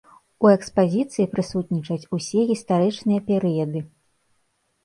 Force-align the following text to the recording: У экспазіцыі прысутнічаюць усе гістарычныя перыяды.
У 0.45 0.49
экспазіцыі 0.53 1.27
прысутнічаюць 1.35 2.09
усе 2.19 2.47
гістарычныя 2.53 3.19
перыяды. 3.29 3.79